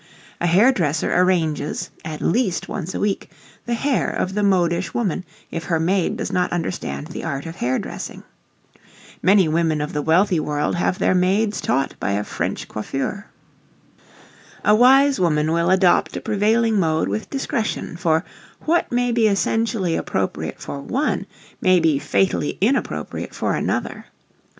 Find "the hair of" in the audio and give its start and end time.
3.67-4.33